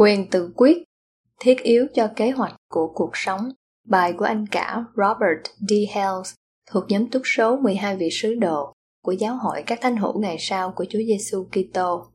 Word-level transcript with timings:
Quyền 0.00 0.30
tự 0.30 0.52
quyết 0.56 0.84
thiết 1.40 1.62
yếu 1.62 1.86
cho 1.94 2.08
kế 2.16 2.30
hoạch 2.30 2.56
của 2.70 2.92
cuộc 2.94 3.10
sống. 3.14 3.50
Bài 3.88 4.12
của 4.18 4.24
anh 4.24 4.46
cả 4.46 4.84
Robert 4.96 5.40
D. 5.68 5.72
Hales 5.94 6.34
thuộc 6.70 6.84
nhóm 6.88 7.10
túc 7.10 7.22
số 7.24 7.56
12 7.56 7.96
vị 7.96 8.08
sứ 8.12 8.34
đồ 8.34 8.72
của 9.04 9.12
giáo 9.12 9.36
hội 9.36 9.62
các 9.66 9.78
thánh 9.82 9.96
hữu 9.96 10.20
ngày 10.20 10.36
sau 10.38 10.72
của 10.76 10.84
Chúa 10.88 10.98
Giêsu 10.98 11.44
Kitô. 11.44 12.06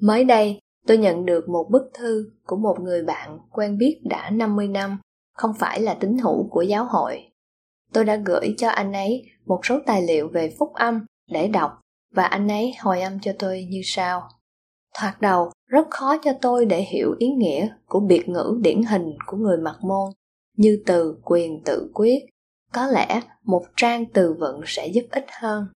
Mới 0.00 0.24
đây, 0.24 0.58
tôi 0.86 0.98
nhận 0.98 1.26
được 1.26 1.48
một 1.48 1.66
bức 1.70 1.90
thư 1.94 2.30
của 2.46 2.56
một 2.56 2.76
người 2.80 3.02
bạn 3.02 3.38
quen 3.50 3.78
biết 3.78 4.00
đã 4.04 4.30
50 4.30 4.68
năm, 4.68 4.98
không 5.36 5.54
phải 5.58 5.80
là 5.80 5.94
tín 5.94 6.18
hữu 6.18 6.48
của 6.50 6.62
giáo 6.62 6.84
hội. 6.84 7.32
Tôi 7.92 8.04
đã 8.04 8.16
gửi 8.16 8.54
cho 8.58 8.68
anh 8.68 8.92
ấy 8.92 9.22
một 9.46 9.60
số 9.66 9.78
tài 9.86 10.02
liệu 10.02 10.28
về 10.28 10.54
phúc 10.58 10.72
âm 10.74 11.06
để 11.30 11.48
đọc 11.48 11.80
và 12.14 12.24
anh 12.24 12.48
ấy 12.48 12.74
hồi 12.80 13.00
âm 13.00 13.20
cho 13.20 13.32
tôi 13.38 13.64
như 13.70 13.80
sau. 13.84 14.28
Thoạt 14.98 15.20
đầu, 15.20 15.50
rất 15.66 15.86
khó 15.90 16.16
cho 16.24 16.32
tôi 16.42 16.66
để 16.66 16.82
hiểu 16.82 17.14
ý 17.18 17.28
nghĩa 17.28 17.68
của 17.86 18.00
biệt 18.00 18.28
ngữ 18.28 18.58
điển 18.62 18.82
hình 18.82 19.12
của 19.26 19.36
người 19.36 19.58
mặt 19.58 19.76
môn 19.82 20.12
như 20.56 20.82
từ 20.86 21.16
quyền 21.24 21.62
tự 21.64 21.90
quyết. 21.94 22.18
Có 22.72 22.86
lẽ 22.86 23.20
một 23.42 23.62
trang 23.76 24.06
từ 24.06 24.32
vựng 24.32 24.60
sẽ 24.66 24.86
giúp 24.86 25.04
ích 25.10 25.26
hơn. 25.40 25.66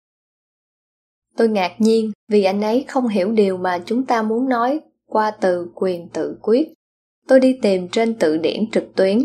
Tôi 1.37 1.49
ngạc 1.49 1.75
nhiên 1.79 2.13
vì 2.29 2.45
anh 2.45 2.61
ấy 2.61 2.85
không 2.89 3.09
hiểu 3.09 3.33
điều 3.33 3.57
mà 3.57 3.79
chúng 3.87 4.07
ta 4.07 4.23
muốn 4.23 4.49
nói 4.49 4.81
qua 5.07 5.31
từ 5.31 5.71
quyền 5.75 6.09
tự 6.09 6.39
quyết. 6.43 6.69
Tôi 7.29 7.41
đi 7.41 7.59
tìm 7.63 7.89
trên 7.89 8.19
từ 8.19 8.37
điển 8.37 8.71
trực 8.71 8.85
tuyến 8.97 9.19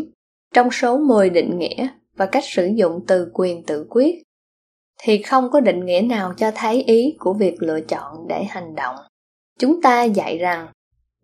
trong 0.54 0.70
số 0.70 0.98
10 0.98 1.30
định 1.30 1.58
nghĩa 1.58 1.88
và 2.16 2.26
cách 2.26 2.44
sử 2.46 2.66
dụng 2.66 3.00
từ 3.06 3.30
quyền 3.34 3.62
tự 3.62 3.86
quyết 3.90 4.22
thì 5.02 5.22
không 5.22 5.50
có 5.50 5.60
định 5.60 5.86
nghĩa 5.86 6.00
nào 6.00 6.34
cho 6.36 6.50
thấy 6.54 6.82
ý 6.82 7.16
của 7.18 7.34
việc 7.34 7.62
lựa 7.62 7.80
chọn 7.80 8.28
để 8.28 8.44
hành 8.44 8.74
động 8.74 8.96
chúng 9.58 9.82
ta 9.82 10.02
dạy 10.02 10.38
rằng, 10.38 10.68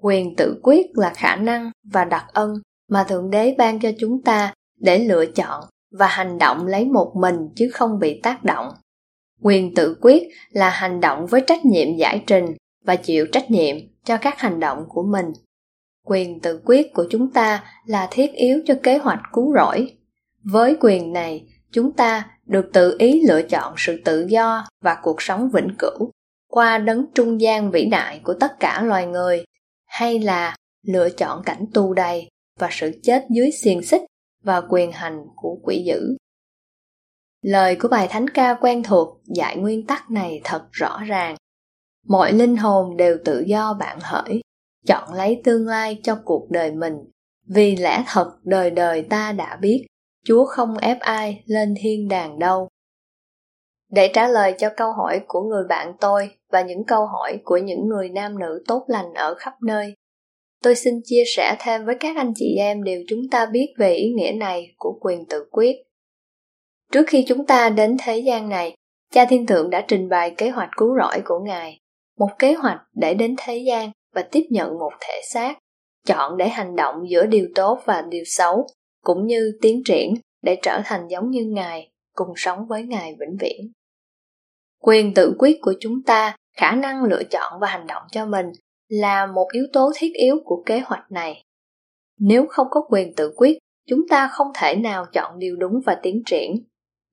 quyền 0.01 0.37
tự 0.37 0.61
quyết 0.63 0.87
là 0.95 1.13
khả 1.17 1.37
năng 1.37 1.71
và 1.93 2.05
đặc 2.05 2.25
ân 2.33 2.55
mà 2.89 3.05
thượng 3.05 3.31
đế 3.31 3.55
ban 3.59 3.81
cho 3.81 3.91
chúng 3.99 4.23
ta 4.23 4.55
để 4.81 4.99
lựa 4.99 5.27
chọn 5.27 5.65
và 5.99 6.07
hành 6.07 6.39
động 6.39 6.67
lấy 6.67 6.85
một 6.85 7.13
mình 7.17 7.49
chứ 7.57 7.71
không 7.73 7.99
bị 7.99 8.21
tác 8.23 8.45
động. 8.45 8.69
Quyền 9.43 9.75
tự 9.75 9.97
quyết 10.01 10.29
là 10.51 10.71
hành 10.71 11.01
động 11.01 11.27
với 11.27 11.41
trách 11.47 11.65
nhiệm 11.65 11.97
giải 11.97 12.25
trình 12.27 12.47
và 12.85 12.97
chịu 12.97 13.27
trách 13.33 13.51
nhiệm 13.51 13.77
cho 14.05 14.17
các 14.17 14.39
hành 14.39 14.61
động 14.61 14.85
của 14.89 15.03
mình. 15.03 15.27
Quyền 16.07 16.41
tự 16.41 16.61
quyết 16.65 16.95
của 16.95 17.07
chúng 17.11 17.31
ta 17.31 17.65
là 17.87 18.09
thiết 18.11 18.33
yếu 18.33 18.61
cho 18.67 18.75
kế 18.83 18.99
hoạch 18.99 19.21
cứu 19.33 19.55
rỗi. 19.55 19.97
Với 20.43 20.77
quyền 20.81 21.13
này, 21.13 21.49
chúng 21.73 21.93
ta 21.93 22.31
được 22.47 22.71
tự 22.73 22.97
ý 22.99 23.23
lựa 23.29 23.43
chọn 23.43 23.75
sự 23.77 24.01
tự 24.05 24.27
do 24.29 24.67
và 24.83 24.97
cuộc 25.03 25.23
sống 25.23 25.51
vĩnh 25.51 25.75
cửu 25.79 26.11
qua 26.51 26.79
đấng 26.79 27.07
trung 27.15 27.41
gian 27.41 27.71
vĩ 27.71 27.85
đại 27.85 28.21
của 28.25 28.35
tất 28.41 28.61
cả 28.61 28.83
loài 28.83 29.07
người 29.07 29.45
hay 29.87 30.19
là 30.19 30.57
lựa 30.87 31.11
chọn 31.11 31.43
cảnh 31.45 31.65
tù 31.75 31.95
đầy 31.95 32.29
và 32.59 32.69
sự 32.71 33.01
chết 33.03 33.27
dưới 33.31 33.51
xiềng 33.51 33.83
xích 33.83 34.03
và 34.43 34.63
quyền 34.69 34.93
hành 34.93 35.27
của 35.37 35.59
quỷ 35.63 35.83
dữ. 35.87 36.17
Lời 37.43 37.77
của 37.77 37.89
bài 37.89 38.09
thánh 38.11 38.29
ca 38.31 38.55
quen 38.55 38.83
thuộc 38.83 39.21
dạy 39.25 39.57
nguyên 39.57 39.87
tắc 39.87 40.11
này 40.11 40.41
thật 40.45 40.69
rõ 40.73 41.01
ràng. 41.07 41.37
Mọi 42.07 42.33
linh 42.33 42.57
hồn 42.57 42.97
đều 42.97 43.19
tự 43.25 43.45
do 43.47 43.75
bạn 43.75 43.99
hỡi, 44.03 44.41
chọn 44.87 45.13
lấy 45.13 45.41
tương 45.45 45.67
lai 45.67 46.01
cho 46.03 46.19
cuộc 46.25 46.51
đời 46.51 46.73
mình, 46.73 46.95
vì 47.47 47.77
lẽ 47.77 48.05
thật 48.07 48.33
đời 48.45 48.71
đời 48.71 49.03
ta 49.03 49.33
đã 49.33 49.57
biết, 49.61 49.87
Chúa 50.25 50.45
không 50.45 50.79
ép 50.79 51.01
ai 51.01 51.43
lên 51.47 51.75
thiên 51.81 52.09
đàng 52.09 52.39
đâu. 52.39 52.69
Để 53.93 54.11
trả 54.15 54.29
lời 54.29 54.55
cho 54.59 54.71
câu 54.77 54.93
hỏi 54.93 55.21
của 55.29 55.41
người 55.43 55.65
bạn 55.69 55.93
tôi 56.01 56.31
và 56.53 56.63
những 56.63 56.85
câu 56.87 57.07
hỏi 57.07 57.39
của 57.45 57.57
những 57.57 57.89
người 57.89 58.09
nam 58.09 58.39
nữ 58.39 58.63
tốt 58.69 58.85
lành 58.87 59.15
ở 59.15 59.35
khắp 59.35 59.53
nơi, 59.63 59.95
tôi 60.63 60.75
xin 60.75 60.95
chia 61.05 61.23
sẻ 61.37 61.57
thêm 61.59 61.85
với 61.87 61.95
các 62.01 62.17
anh 62.17 62.33
chị 62.37 62.57
em 62.59 62.83
điều 62.83 63.03
chúng 63.09 63.21
ta 63.31 63.47
biết 63.47 63.75
về 63.79 63.95
ý 63.95 64.13
nghĩa 64.13 64.33
này 64.33 64.75
của 64.77 64.99
quyền 65.01 65.27
tự 65.27 65.45
quyết. 65.51 65.77
Trước 66.93 67.05
khi 67.07 67.25
chúng 67.29 67.47
ta 67.47 67.71
đến 67.71 67.97
thế 68.05 68.19
gian 68.19 68.49
này, 68.49 68.75
Cha 69.13 69.25
Thiên 69.25 69.47
Thượng 69.47 69.71
đã 69.71 69.85
trình 69.89 70.09
bày 70.09 70.35
kế 70.39 70.51
hoạch 70.51 70.71
cứu 70.77 70.89
rỗi 71.03 71.23
của 71.25 71.39
Ngài, 71.39 71.81
một 72.19 72.29
kế 72.39 72.53
hoạch 72.53 72.81
để 72.95 73.15
đến 73.15 73.35
thế 73.39 73.65
gian 73.67 73.91
và 74.15 74.23
tiếp 74.23 74.43
nhận 74.51 74.79
một 74.79 74.93
thể 75.01 75.21
xác, 75.33 75.59
chọn 76.07 76.37
để 76.37 76.49
hành 76.49 76.77
động 76.77 76.97
giữa 77.11 77.27
điều 77.27 77.49
tốt 77.55 77.81
và 77.85 78.03
điều 78.03 78.25
xấu, 78.27 78.67
cũng 79.05 79.27
như 79.27 79.59
tiến 79.63 79.83
triển 79.85 80.15
để 80.43 80.57
trở 80.63 80.81
thành 80.85 81.09
giống 81.09 81.31
như 81.31 81.45
Ngài, 81.45 81.91
cùng 82.15 82.29
sống 82.37 82.67
với 82.69 82.83
Ngài 82.83 83.17
vĩnh 83.21 83.37
viễn. 83.41 83.73
Quyền 84.83 85.15
tự 85.15 85.35
quyết 85.39 85.59
của 85.63 85.75
chúng 85.81 86.03
ta, 86.07 86.37
khả 86.61 86.73
năng 86.73 87.05
lựa 87.05 87.23
chọn 87.31 87.61
và 87.61 87.69
hành 87.69 87.87
động 87.87 88.03
cho 88.13 88.27
mình 88.27 88.47
là 88.89 89.27
một 89.27 89.49
yếu 89.53 89.65
tố 89.73 89.93
thiết 89.97 90.13
yếu 90.15 90.37
của 90.45 90.63
kế 90.67 90.81
hoạch 90.81 91.11
này. 91.11 91.45
Nếu 92.19 92.47
không 92.49 92.67
có 92.71 92.83
quyền 92.89 93.15
tự 93.15 93.33
quyết, 93.37 93.59
chúng 93.89 94.01
ta 94.09 94.29
không 94.29 94.47
thể 94.55 94.77
nào 94.77 95.07
chọn 95.13 95.39
điều 95.39 95.57
đúng 95.57 95.81
và 95.87 95.99
tiến 96.03 96.23
triển. 96.27 96.51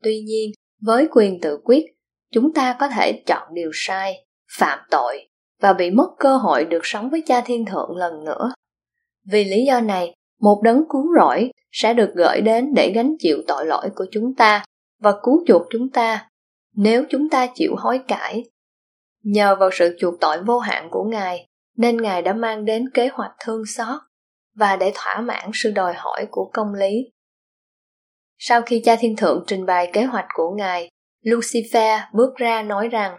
Tuy 0.03 0.19
nhiên, 0.19 0.51
với 0.81 1.07
quyền 1.11 1.41
tự 1.41 1.59
quyết, 1.63 1.85
chúng 2.31 2.53
ta 2.53 2.75
có 2.79 2.87
thể 2.87 3.23
chọn 3.25 3.53
điều 3.53 3.71
sai, 3.73 4.25
phạm 4.57 4.79
tội 4.91 5.27
và 5.61 5.73
bị 5.73 5.91
mất 5.91 6.07
cơ 6.19 6.37
hội 6.37 6.65
được 6.65 6.81
sống 6.83 7.09
với 7.09 7.23
cha 7.25 7.41
thiên 7.41 7.65
thượng 7.65 7.95
lần 7.95 8.25
nữa. 8.25 8.51
Vì 9.31 9.43
lý 9.43 9.65
do 9.65 9.79
này, 9.79 10.13
một 10.41 10.61
đấng 10.63 10.83
cứu 10.89 11.05
rỗi 11.19 11.51
sẽ 11.71 11.93
được 11.93 12.09
gửi 12.15 12.41
đến 12.41 12.73
để 12.75 12.91
gánh 12.95 13.15
chịu 13.19 13.37
tội 13.47 13.65
lỗi 13.65 13.89
của 13.95 14.05
chúng 14.11 14.35
ta 14.35 14.65
và 15.01 15.13
cứu 15.23 15.43
chuộc 15.47 15.61
chúng 15.69 15.89
ta. 15.89 16.29
Nếu 16.75 17.03
chúng 17.09 17.29
ta 17.29 17.47
chịu 17.55 17.75
hối 17.77 17.99
cải 18.07 18.43
nhờ 19.23 19.55
vào 19.59 19.69
sự 19.73 19.95
chuộc 19.99 20.13
tội 20.21 20.43
vô 20.43 20.59
hạn 20.59 20.87
của 20.91 21.03
ngài, 21.03 21.47
nên 21.77 22.01
ngài 22.01 22.21
đã 22.21 22.33
mang 22.33 22.65
đến 22.65 22.89
kế 22.93 23.09
hoạch 23.13 23.31
thương 23.39 23.65
xót 23.65 24.01
và 24.55 24.75
để 24.75 24.91
thỏa 24.95 25.21
mãn 25.21 25.49
sự 25.53 25.71
đòi 25.71 25.93
hỏi 25.93 26.27
của 26.31 26.49
công 26.53 26.73
lý. 26.73 27.11
Sau 28.37 28.61
khi 28.61 28.81
cha 28.85 28.95
thiên 28.99 29.15
thượng 29.15 29.43
trình 29.47 29.65
bày 29.65 29.89
kế 29.93 30.03
hoạch 30.03 30.25
của 30.33 30.51
ngài, 30.57 30.89
lucifer 31.23 31.99
bước 32.13 32.35
ra 32.35 32.61
nói 32.61 32.87
rằng, 32.87 33.17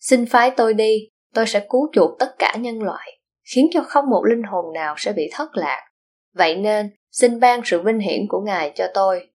xin 0.00 0.26
phái 0.26 0.50
tôi 0.50 0.74
đi, 0.74 1.08
tôi 1.34 1.46
sẽ 1.46 1.66
cứu 1.70 1.90
chuộc 1.92 2.18
tất 2.18 2.34
cả 2.38 2.56
nhân 2.58 2.82
loại, 2.82 3.20
khiến 3.54 3.66
cho 3.72 3.82
không 3.82 4.10
một 4.10 4.24
linh 4.24 4.42
hồn 4.42 4.74
nào 4.74 4.94
sẽ 4.98 5.12
bị 5.12 5.30
thất 5.32 5.56
lạc. 5.56 5.88
Vậy 6.34 6.56
nên, 6.56 6.90
xin 7.10 7.40
ban 7.40 7.60
sự 7.64 7.82
vinh 7.82 7.98
hiển 7.98 8.20
của 8.28 8.40
ngài 8.40 8.72
cho 8.74 8.86
tôi. 8.94 9.30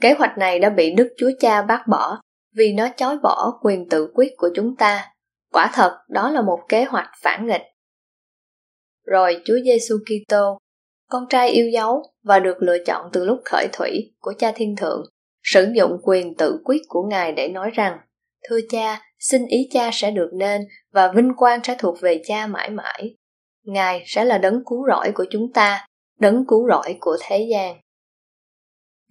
Kế 0.00 0.12
hoạch 0.12 0.38
này 0.38 0.58
đã 0.58 0.70
bị 0.70 0.90
đức 0.90 1.14
chúa 1.16 1.30
cha 1.40 1.62
bác 1.62 1.84
bỏ 1.88 2.20
vì 2.56 2.72
nó 2.72 2.88
chối 2.96 3.18
bỏ 3.22 3.58
quyền 3.62 3.88
tự 3.88 4.10
quyết 4.14 4.32
của 4.36 4.48
chúng 4.54 4.76
ta 4.76 5.12
Quả 5.52 5.70
thật, 5.74 5.98
đó 6.08 6.30
là 6.30 6.42
một 6.42 6.60
kế 6.68 6.84
hoạch 6.84 7.10
phản 7.22 7.46
nghịch. 7.46 7.62
Rồi 9.06 9.42
Chúa 9.44 9.56
Giêsu 9.64 9.96
Kitô, 9.98 10.58
con 11.08 11.26
trai 11.30 11.48
yêu 11.50 11.70
dấu 11.70 12.02
và 12.22 12.38
được 12.38 12.56
lựa 12.60 12.78
chọn 12.86 13.10
từ 13.12 13.24
lúc 13.24 13.38
khởi 13.44 13.68
thủy 13.72 14.14
của 14.18 14.32
Cha 14.38 14.52
Thiên 14.54 14.76
Thượng, 14.76 15.04
sử 15.42 15.72
dụng 15.74 15.92
quyền 16.02 16.36
tự 16.36 16.60
quyết 16.64 16.82
của 16.88 17.02
Ngài 17.02 17.32
để 17.32 17.48
nói 17.48 17.70
rằng, 17.74 17.98
Thưa 18.48 18.58
cha, 18.70 19.02
xin 19.18 19.46
ý 19.46 19.68
cha 19.70 19.90
sẽ 19.92 20.10
được 20.10 20.30
nên 20.34 20.62
và 20.92 21.12
vinh 21.16 21.32
quang 21.36 21.60
sẽ 21.64 21.76
thuộc 21.78 22.00
về 22.00 22.22
cha 22.26 22.46
mãi 22.46 22.70
mãi. 22.70 23.16
Ngài 23.64 24.02
sẽ 24.06 24.24
là 24.24 24.38
đấng 24.38 24.62
cứu 24.66 24.86
rỗi 24.88 25.12
của 25.14 25.24
chúng 25.30 25.52
ta, 25.54 25.86
đấng 26.18 26.44
cứu 26.48 26.68
rỗi 26.68 26.96
của 27.00 27.16
thế 27.22 27.48
gian. 27.50 27.76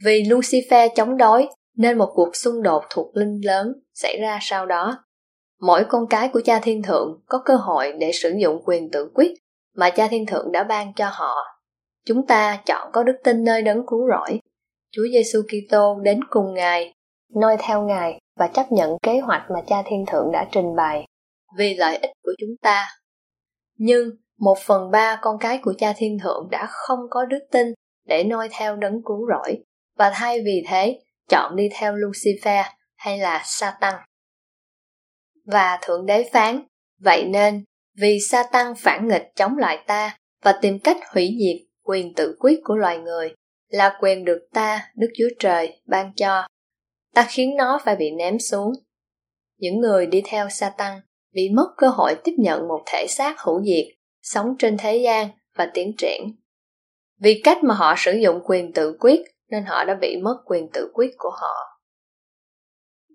Vì 0.05 0.23
Lucifer 0.23 0.89
chống 0.95 1.17
đối, 1.17 1.47
nên 1.77 1.97
một 1.97 2.11
cuộc 2.13 2.35
xung 2.35 2.63
đột 2.63 2.83
thuộc 2.89 3.17
linh 3.17 3.41
lớn 3.45 3.73
xảy 3.93 4.17
ra 4.21 4.39
sau 4.41 4.65
đó. 4.65 5.05
Mỗi 5.61 5.85
con 5.89 6.07
cái 6.07 6.29
của 6.33 6.41
cha 6.45 6.59
thiên 6.59 6.83
thượng 6.83 7.21
có 7.25 7.41
cơ 7.45 7.55
hội 7.55 7.93
để 7.99 8.11
sử 8.11 8.33
dụng 8.41 8.61
quyền 8.65 8.91
tự 8.91 9.11
quyết 9.13 9.33
mà 9.75 9.89
cha 9.89 10.07
thiên 10.07 10.25
thượng 10.25 10.51
đã 10.51 10.63
ban 10.63 10.93
cho 10.93 11.09
họ. 11.11 11.35
Chúng 12.05 12.27
ta 12.27 12.61
chọn 12.65 12.89
có 12.93 13.03
đức 13.03 13.15
tin 13.23 13.43
nơi 13.43 13.61
đấng 13.61 13.85
cứu 13.87 14.07
rỗi. 14.09 14.39
Chúa 14.91 15.03
giêsu 15.13 15.41
kitô 15.41 15.99
đến 16.03 16.19
cùng 16.29 16.53
ngài, 16.53 16.93
noi 17.35 17.57
theo 17.59 17.81
ngài 17.81 18.19
và 18.39 18.47
chấp 18.47 18.71
nhận 18.71 18.97
kế 19.03 19.19
hoạch 19.19 19.43
mà 19.53 19.61
cha 19.67 19.83
thiên 19.85 20.05
thượng 20.07 20.31
đã 20.31 20.47
trình 20.51 20.75
bày. 20.77 21.05
Vì 21.57 21.75
lợi 21.75 21.97
ích 21.97 22.11
của 22.23 22.31
chúng 22.39 22.55
ta. 22.61 22.87
Nhưng 23.77 24.09
một 24.39 24.57
phần 24.59 24.91
ba 24.91 25.19
con 25.21 25.37
cái 25.39 25.59
của 25.63 25.73
cha 25.77 25.93
thiên 25.97 26.17
thượng 26.19 26.47
đã 26.51 26.67
không 26.69 26.99
có 27.09 27.25
đức 27.25 27.39
tin 27.51 27.73
để 28.07 28.23
noi 28.23 28.49
theo 28.51 28.75
đấng 28.75 29.01
cứu 29.05 29.27
rỗi. 29.27 29.63
Và 29.97 30.11
thay 30.13 30.41
vì 30.45 30.63
thế 30.67 30.99
chọn 31.31 31.55
đi 31.55 31.69
theo 31.79 31.93
lucifer 31.93 32.63
hay 32.95 33.17
là 33.17 33.41
satan 33.45 33.93
Và 35.45 35.79
Thượng 35.81 36.05
Đế 36.05 36.29
phán, 36.33 36.63
vậy 36.99 37.25
nên, 37.25 37.63
vì 37.97 38.19
Satan 38.19 38.73
phản 38.77 39.07
nghịch 39.07 39.31
chống 39.35 39.57
lại 39.57 39.83
ta 39.87 40.17
và 40.43 40.59
tìm 40.61 40.79
cách 40.79 40.97
hủy 41.13 41.37
diệt 41.39 41.67
quyền 41.83 42.13
tự 42.13 42.35
quyết 42.39 42.59
của 42.63 42.75
loài 42.75 42.97
người, 42.97 43.33
là 43.67 43.97
quyền 44.01 44.25
được 44.25 44.47
ta, 44.53 44.91
Đức 44.95 45.07
Chúa 45.17 45.29
Trời, 45.39 45.81
ban 45.85 46.13
cho. 46.15 46.47
Ta 47.13 47.27
khiến 47.29 47.55
nó 47.57 47.79
phải 47.85 47.95
bị 47.95 48.11
ném 48.11 48.39
xuống. 48.39 48.73
Những 49.57 49.79
người 49.79 50.05
đi 50.05 50.21
theo 50.25 50.49
Satan 50.49 51.01
bị 51.33 51.49
mất 51.55 51.67
cơ 51.77 51.87
hội 51.87 52.15
tiếp 52.23 52.33
nhận 52.37 52.67
một 52.67 52.83
thể 52.85 53.05
xác 53.09 53.39
hữu 53.39 53.63
diệt, 53.63 53.85
sống 54.21 54.55
trên 54.59 54.77
thế 54.77 54.97
gian 54.97 55.29
và 55.55 55.71
tiến 55.73 55.93
triển. 55.97 56.21
Vì 57.19 57.41
cách 57.43 57.63
mà 57.63 57.75
họ 57.75 57.93
sử 57.97 58.11
dụng 58.11 58.41
quyền 58.45 58.73
tự 58.73 58.97
quyết 58.99 59.21
nên 59.51 59.65
họ 59.65 59.83
đã 59.83 59.97
bị 60.01 60.17
mất 60.23 60.35
quyền 60.45 60.67
tự 60.73 60.91
quyết 60.93 61.11
của 61.17 61.31
họ. 61.41 61.81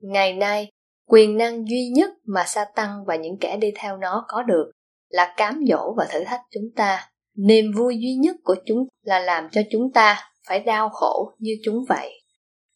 Ngày 0.03 0.33
nay, 0.33 0.71
quyền 1.09 1.37
năng 1.37 1.69
duy 1.69 1.89
nhất 1.89 2.11
mà 2.25 2.45
sa 2.47 2.65
tăng 2.75 3.05
và 3.07 3.17
những 3.17 3.39
kẻ 3.41 3.57
đi 3.57 3.73
theo 3.77 3.97
nó 3.97 4.25
có 4.29 4.43
được 4.43 4.71
là 5.09 5.35
cám 5.37 5.65
dỗ 5.69 5.95
và 5.97 6.07
thử 6.13 6.25
thách 6.25 6.41
chúng 6.51 6.71
ta. 6.77 7.11
Niềm 7.37 7.73
vui 7.77 7.99
duy 7.99 8.15
nhất 8.15 8.37
của 8.45 8.57
chúng 8.67 8.79
là 9.03 9.19
làm 9.19 9.49
cho 9.53 9.61
chúng 9.71 9.93
ta 9.93 10.31
phải 10.49 10.61
đau 10.61 10.89
khổ 10.89 11.33
như 11.39 11.53
chúng 11.65 11.85
vậy. 11.89 12.13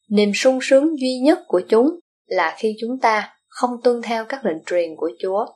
Niềm 0.09 0.31
sung 0.35 0.59
sướng 0.63 0.99
duy 1.01 1.19
nhất 1.25 1.39
của 1.47 1.61
chúng 1.69 1.87
là 2.27 2.55
khi 2.59 2.77
chúng 2.81 3.01
ta 3.01 3.35
không 3.49 3.71
tuân 3.85 4.03
theo 4.03 4.25
các 4.25 4.45
lệnh 4.45 4.65
truyền 4.67 4.97
của 4.97 5.11
Chúa. 5.19 5.47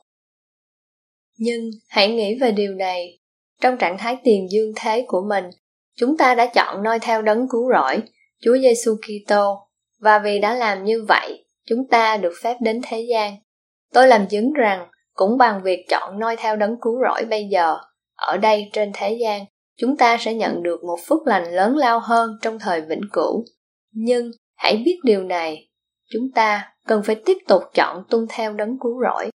Nhưng 1.37 1.69
hãy 1.89 2.11
nghĩ 2.11 2.39
về 2.41 2.51
điều 2.51 2.73
này, 2.73 3.19
trong 3.61 3.77
trạng 3.77 3.97
thái 3.97 4.17
tiền 4.23 4.47
dương 4.51 4.73
thế 4.75 5.05
của 5.07 5.25
mình, 5.29 5.45
chúng 5.95 6.17
ta 6.17 6.35
đã 6.35 6.45
chọn 6.45 6.83
noi 6.83 6.99
theo 6.99 7.21
đấng 7.21 7.47
cứu 7.49 7.71
rỗi, 7.73 8.01
Chúa 8.41 8.57
Giêsu 8.57 8.95
Kitô, 8.95 9.67
và 9.99 10.19
vì 10.19 10.39
đã 10.39 10.55
làm 10.55 10.83
như 10.83 11.05
vậy, 11.07 11.45
chúng 11.65 11.87
ta 11.91 12.17
được 12.17 12.33
phép 12.41 12.57
đến 12.61 12.81
thế 12.83 13.07
gian. 13.09 13.35
Tôi 13.93 14.07
làm 14.07 14.27
chứng 14.27 14.53
rằng, 14.53 14.87
cũng 15.13 15.37
bằng 15.37 15.61
việc 15.63 15.85
chọn 15.89 16.19
noi 16.19 16.35
theo 16.35 16.55
đấng 16.55 16.75
cứu 16.81 16.93
rỗi 17.07 17.25
bây 17.25 17.47
giờ, 17.51 17.77
ở 18.15 18.37
đây 18.37 18.69
trên 18.73 18.91
thế 18.93 19.17
gian, 19.21 19.45
chúng 19.77 19.97
ta 19.97 20.17
sẽ 20.19 20.33
nhận 20.33 20.63
được 20.63 20.83
một 20.83 20.97
phước 21.07 21.27
lành 21.27 21.53
lớn 21.53 21.77
lao 21.77 21.99
hơn 21.99 22.29
trong 22.41 22.59
thời 22.59 22.81
vĩnh 22.81 23.01
cửu. 23.13 23.45
Nhưng 23.91 24.31
hãy 24.55 24.81
biết 24.85 24.99
điều 25.03 25.23
này, 25.23 25.69
chúng 26.09 26.31
ta 26.35 26.73
cần 26.87 27.03
phải 27.03 27.15
tiếp 27.25 27.37
tục 27.47 27.63
chọn 27.73 28.03
tuân 28.09 28.25
theo 28.29 28.53
đấng 28.53 28.77
cứu 28.83 29.01
rỗi. 29.01 29.29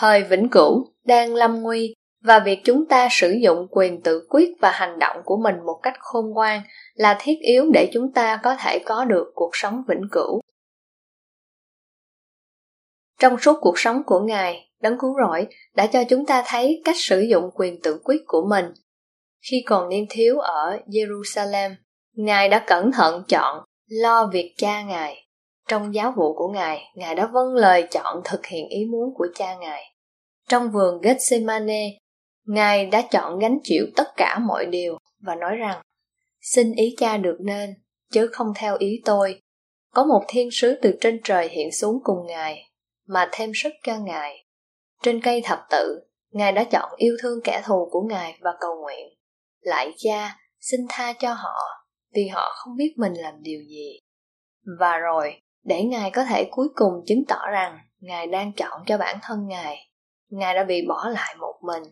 Thời 0.00 0.22
vĩnh 0.22 0.48
cửu 0.48 0.94
đang 1.04 1.34
lâm 1.34 1.62
nguy 1.62 1.94
và 2.22 2.38
việc 2.38 2.60
chúng 2.64 2.86
ta 2.88 3.08
sử 3.10 3.36
dụng 3.42 3.66
quyền 3.70 4.02
tự 4.02 4.26
quyết 4.30 4.48
và 4.60 4.70
hành 4.70 4.98
động 4.98 5.16
của 5.24 5.36
mình 5.36 5.54
một 5.66 5.80
cách 5.82 5.94
khôn 5.98 6.30
ngoan 6.30 6.62
là 6.94 7.16
thiết 7.20 7.34
yếu 7.40 7.70
để 7.72 7.90
chúng 7.92 8.12
ta 8.12 8.40
có 8.42 8.56
thể 8.64 8.78
có 8.86 9.04
được 9.04 9.32
cuộc 9.34 9.50
sống 9.52 9.82
vĩnh 9.88 10.08
cửu. 10.12 10.40
Trong 13.18 13.38
suốt 13.38 13.58
cuộc 13.60 13.78
sống 13.78 14.02
của 14.06 14.20
Ngài, 14.20 14.70
Đấng 14.80 14.98
Cứu 14.98 15.14
Rỗi 15.20 15.46
đã 15.74 15.86
cho 15.86 16.04
chúng 16.04 16.26
ta 16.26 16.42
thấy 16.46 16.82
cách 16.84 16.96
sử 16.98 17.20
dụng 17.20 17.50
quyền 17.54 17.80
tự 17.82 18.00
quyết 18.04 18.22
của 18.26 18.46
mình. 18.50 18.66
Khi 19.50 19.62
còn 19.66 19.88
niên 19.88 20.06
thiếu 20.10 20.38
ở 20.38 20.78
Jerusalem, 20.86 21.74
Ngài 22.16 22.48
đã 22.48 22.64
cẩn 22.66 22.92
thận 22.92 23.22
chọn 23.28 23.64
lo 23.88 24.26
việc 24.32 24.54
cha 24.56 24.82
Ngài 24.82 25.26
trong 25.68 25.94
giáo 25.94 26.12
vụ 26.16 26.34
của 26.34 26.48
Ngài, 26.48 26.82
Ngài 26.94 27.14
đã 27.14 27.26
vâng 27.26 27.54
lời 27.54 27.88
chọn 27.90 28.20
thực 28.24 28.46
hiện 28.46 28.68
ý 28.68 28.84
muốn 28.84 29.14
của 29.14 29.26
cha 29.34 29.54
Ngài. 29.54 29.82
Trong 30.48 30.70
vườn 30.70 31.00
Gethsemane, 31.00 31.88
Ngài 32.46 32.86
đã 32.86 33.02
chọn 33.10 33.38
gánh 33.38 33.58
chịu 33.62 33.86
tất 33.96 34.16
cả 34.16 34.38
mọi 34.38 34.66
điều 34.66 34.98
và 35.20 35.34
nói 35.34 35.56
rằng, 35.56 35.82
xin 36.40 36.72
ý 36.72 36.94
cha 36.98 37.16
được 37.16 37.36
nên, 37.40 37.74
chứ 38.12 38.28
không 38.32 38.52
theo 38.56 38.76
ý 38.78 39.02
tôi. 39.04 39.40
Có 39.94 40.04
một 40.04 40.24
thiên 40.28 40.48
sứ 40.52 40.78
từ 40.82 40.98
trên 41.00 41.20
trời 41.24 41.48
hiện 41.48 41.72
xuống 41.72 41.98
cùng 42.04 42.26
Ngài, 42.26 42.70
mà 43.06 43.28
thêm 43.32 43.50
sức 43.54 43.72
cho 43.82 43.98
Ngài. 43.98 44.46
Trên 45.02 45.20
cây 45.20 45.42
thập 45.44 45.58
tự, 45.70 46.00
Ngài 46.30 46.52
đã 46.52 46.64
chọn 46.64 46.90
yêu 46.96 47.16
thương 47.22 47.40
kẻ 47.44 47.62
thù 47.64 47.88
của 47.90 48.02
Ngài 48.02 48.38
và 48.40 48.50
cầu 48.60 48.82
nguyện. 48.82 49.08
Lại 49.60 49.92
cha, 49.96 50.36
xin 50.60 50.80
tha 50.88 51.12
cho 51.12 51.32
họ, 51.32 51.58
vì 52.14 52.28
họ 52.28 52.52
không 52.54 52.76
biết 52.76 52.94
mình 52.96 53.14
làm 53.14 53.34
điều 53.42 53.60
gì. 53.68 54.00
Và 54.78 54.98
rồi, 54.98 55.40
để 55.64 55.82
Ngài 55.82 56.10
có 56.10 56.24
thể 56.24 56.48
cuối 56.50 56.68
cùng 56.74 56.92
chứng 57.06 57.24
tỏ 57.28 57.50
rằng 57.52 57.78
Ngài 58.00 58.26
đang 58.26 58.52
chọn 58.52 58.82
cho 58.86 58.98
bản 58.98 59.18
thân 59.22 59.46
Ngài. 59.46 59.90
Ngài 60.30 60.54
đã 60.54 60.64
bị 60.64 60.86
bỏ 60.88 61.08
lại 61.08 61.34
một 61.38 61.54
mình. 61.62 61.82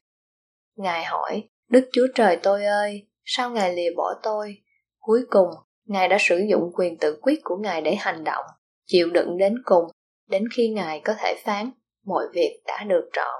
Ngài 0.76 1.04
hỏi, 1.04 1.48
Đức 1.68 1.88
Chúa 1.92 2.06
Trời 2.14 2.38
tôi 2.42 2.64
ơi, 2.64 3.06
sao 3.24 3.50
Ngài 3.50 3.74
lìa 3.74 3.90
bỏ 3.96 4.14
tôi? 4.22 4.62
Cuối 4.98 5.20
cùng, 5.30 5.48
Ngài 5.84 6.08
đã 6.08 6.16
sử 6.20 6.40
dụng 6.50 6.70
quyền 6.74 6.98
tự 6.98 7.18
quyết 7.22 7.40
của 7.44 7.56
Ngài 7.56 7.80
để 7.80 7.94
hành 7.94 8.24
động, 8.24 8.44
chịu 8.86 9.10
đựng 9.10 9.38
đến 9.38 9.54
cùng, 9.64 9.84
đến 10.28 10.44
khi 10.56 10.68
Ngài 10.68 11.00
có 11.04 11.14
thể 11.18 11.42
phán, 11.44 11.70
mọi 12.04 12.24
việc 12.34 12.62
đã 12.66 12.84
được 12.84 13.08
trọn. 13.12 13.34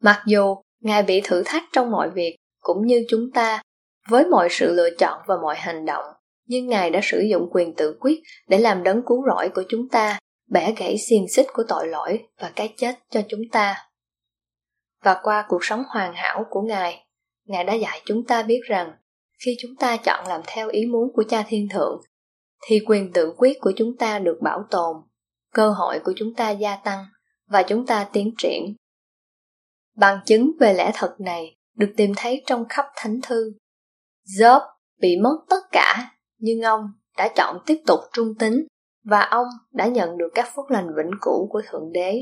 Mặc 0.00 0.22
dù 0.26 0.56
Ngài 0.80 1.02
bị 1.02 1.20
thử 1.24 1.42
thách 1.46 1.62
trong 1.72 1.90
mọi 1.90 2.10
việc, 2.10 2.36
cũng 2.60 2.86
như 2.86 3.04
chúng 3.08 3.30
ta, 3.34 3.62
với 4.08 4.26
mọi 4.26 4.48
sự 4.50 4.72
lựa 4.72 4.90
chọn 4.98 5.22
và 5.26 5.36
mọi 5.42 5.56
hành 5.56 5.86
động, 5.86 6.04
nhưng 6.46 6.66
Ngài 6.66 6.90
đã 6.90 7.00
sử 7.02 7.20
dụng 7.30 7.48
quyền 7.52 7.74
tự 7.74 7.96
quyết 8.00 8.20
để 8.48 8.58
làm 8.58 8.82
đấng 8.82 9.02
cứu 9.06 9.22
rỗi 9.26 9.48
của 9.54 9.62
chúng 9.68 9.88
ta, 9.88 10.18
bẻ 10.50 10.74
gãy 10.76 10.96
xiềng 11.08 11.28
xích 11.28 11.46
của 11.52 11.62
tội 11.68 11.88
lỗi 11.88 12.24
và 12.40 12.52
cái 12.56 12.74
chết 12.76 12.94
cho 13.10 13.22
chúng 13.28 13.40
ta. 13.52 13.89
Và 15.04 15.20
qua 15.22 15.44
cuộc 15.48 15.64
sống 15.64 15.82
hoàn 15.88 16.12
hảo 16.14 16.46
của 16.50 16.60
Ngài, 16.60 17.06
Ngài 17.44 17.64
đã 17.64 17.74
dạy 17.74 18.02
chúng 18.04 18.24
ta 18.24 18.42
biết 18.42 18.60
rằng 18.68 18.92
khi 19.44 19.56
chúng 19.60 19.76
ta 19.76 19.96
chọn 19.96 20.26
làm 20.26 20.40
theo 20.46 20.68
ý 20.68 20.86
muốn 20.86 21.12
của 21.14 21.24
Cha 21.28 21.44
Thiên 21.48 21.68
Thượng, 21.68 22.00
thì 22.66 22.80
quyền 22.86 23.12
tự 23.12 23.32
quyết 23.36 23.60
của 23.60 23.72
chúng 23.76 23.96
ta 23.96 24.18
được 24.18 24.38
bảo 24.42 24.64
tồn, 24.70 24.96
cơ 25.52 25.70
hội 25.70 26.00
của 26.04 26.12
chúng 26.16 26.34
ta 26.34 26.50
gia 26.50 26.76
tăng 26.76 27.04
và 27.46 27.62
chúng 27.62 27.86
ta 27.86 28.08
tiến 28.12 28.34
triển. 28.38 28.76
Bằng 29.96 30.20
chứng 30.26 30.50
về 30.60 30.74
lẽ 30.74 30.90
thật 30.94 31.14
này 31.18 31.56
được 31.76 31.92
tìm 31.96 32.12
thấy 32.16 32.42
trong 32.46 32.64
khắp 32.68 32.86
thánh 32.96 33.20
thư. 33.22 33.52
Job 34.38 34.60
bị 35.00 35.16
mất 35.22 35.36
tất 35.48 35.60
cả 35.72 36.10
nhưng 36.38 36.62
ông 36.62 36.80
đã 37.16 37.28
chọn 37.36 37.58
tiếp 37.66 37.82
tục 37.86 38.00
trung 38.12 38.34
tín 38.38 38.66
và 39.04 39.20
ông 39.20 39.46
đã 39.72 39.86
nhận 39.86 40.18
được 40.18 40.28
các 40.34 40.48
phúc 40.54 40.66
lành 40.68 40.86
vĩnh 40.96 41.10
cửu 41.20 41.48
của 41.50 41.62
Thượng 41.70 41.92
Đế. 41.92 42.20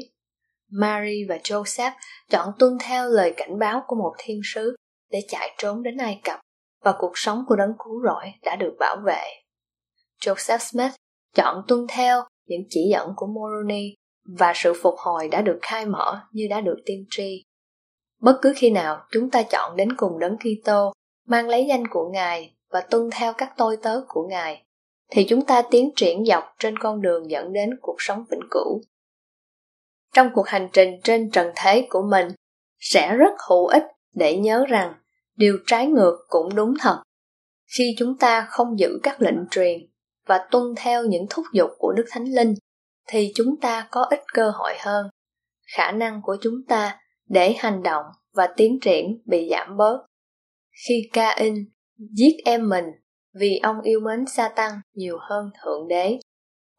Mary 0.71 1.25
và 1.29 1.37
Joseph 1.37 1.93
chọn 2.31 2.53
tuân 2.59 2.79
theo 2.81 3.09
lời 3.09 3.35
cảnh 3.37 3.59
báo 3.59 3.83
của 3.87 3.97
một 3.97 4.15
thiên 4.19 4.41
sứ 4.45 4.77
để 5.11 5.21
chạy 5.29 5.55
trốn 5.59 5.83
đến 5.83 5.97
Ai 5.97 6.21
Cập 6.25 6.41
và 6.85 6.95
cuộc 6.99 7.13
sống 7.15 7.45
của 7.49 7.57
đấng 7.57 7.73
cứu 7.85 8.03
rỗi 8.05 8.33
đã 8.43 8.57
được 8.57 8.77
bảo 8.79 8.97
vệ. 9.07 9.23
Joseph 10.21 10.59
Smith 10.59 10.93
chọn 11.35 11.63
tuân 11.69 11.87
theo 11.89 12.23
những 12.47 12.63
chỉ 12.69 12.81
dẫn 12.91 13.13
của 13.17 13.27
Moroni 13.27 13.95
và 14.39 14.53
sự 14.55 14.73
phục 14.83 14.95
hồi 14.99 15.29
đã 15.29 15.43
được 15.43 15.59
khai 15.63 15.87
mở 15.87 16.21
như 16.33 16.47
đã 16.51 16.61
được 16.61 16.77
tiên 16.87 17.05
tri. 17.11 17.45
Bất 18.21 18.39
cứ 18.43 18.53
khi 18.57 18.71
nào 18.71 19.07
chúng 19.11 19.31
ta 19.31 19.43
chọn 19.43 19.77
đến 19.77 19.97
cùng 19.97 20.19
đấng 20.19 20.37
Kitô 20.39 20.93
mang 21.27 21.49
lấy 21.49 21.67
danh 21.69 21.89
của 21.89 22.11
Ngài 22.13 22.55
và 22.71 22.81
tuân 22.81 23.11
theo 23.13 23.33
các 23.33 23.53
tôi 23.57 23.77
tớ 23.83 24.01
của 24.09 24.27
Ngài, 24.31 24.65
thì 25.11 25.27
chúng 25.29 25.45
ta 25.45 25.63
tiến 25.71 25.91
triển 25.97 26.25
dọc 26.25 26.45
trên 26.59 26.79
con 26.79 27.03
đường 27.03 27.31
dẫn 27.31 27.53
đến 27.53 27.71
cuộc 27.83 27.97
sống 27.99 28.25
vĩnh 28.31 28.49
cửu. 28.51 28.81
Trong 30.15 30.31
cuộc 30.35 30.49
hành 30.49 30.69
trình 30.73 31.01
trên 31.05 31.31
trần 31.31 31.53
thế 31.57 31.87
của 31.91 32.03
mình, 32.03 32.29
sẽ 32.81 33.17
rất 33.17 33.33
hữu 33.49 33.67
ích 33.67 33.85
để 34.15 34.37
nhớ 34.37 34.65
rằng 34.69 34.95
điều 35.37 35.59
trái 35.67 35.87
ngược 35.87 36.19
cũng 36.29 36.55
đúng 36.55 36.75
thật. 36.81 37.03
Khi 37.79 37.95
chúng 37.99 38.19
ta 38.19 38.47
không 38.51 38.79
giữ 38.79 38.99
các 39.03 39.23
lệnh 39.23 39.49
truyền 39.51 39.79
và 40.27 40.47
tuân 40.51 40.65
theo 40.77 41.05
những 41.05 41.27
thúc 41.31 41.45
giục 41.53 41.71
của 41.79 41.93
Đức 41.93 42.05
Thánh 42.11 42.25
Linh, 42.25 42.55
thì 43.09 43.33
chúng 43.35 43.61
ta 43.61 43.89
có 43.91 44.03
ít 44.11 44.21
cơ 44.33 44.51
hội 44.51 44.75
hơn. 44.79 45.07
Khả 45.77 45.93
năng 45.93 46.21
của 46.23 46.37
chúng 46.41 46.55
ta 46.69 47.01
để 47.29 47.55
hành 47.59 47.83
động 47.83 48.05
và 48.35 48.49
tiến 48.57 48.79
triển 48.81 49.23
bị 49.25 49.49
giảm 49.51 49.77
bớt. 49.77 49.99
Khi 50.89 51.09
ca-in 51.13 51.55
giết 51.97 52.37
em 52.45 52.69
mình 52.69 52.85
vì 53.35 53.61
ông 53.63 53.81
yêu 53.81 54.01
mến 54.01 54.25
sa 54.27 54.49
tăng 54.49 54.81
nhiều 54.95 55.19
hơn 55.21 55.51
thượng 55.63 55.89
đế 55.89 56.19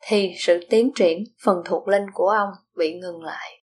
thì 0.02 0.34
sự 0.38 0.60
tiến 0.70 0.92
triển 0.96 1.24
phần 1.44 1.62
thuộc 1.66 1.88
linh 1.88 2.06
của 2.14 2.30
ông 2.30 2.50
bị 2.78 2.94
ngừng 2.94 3.24
lại. 3.24 3.64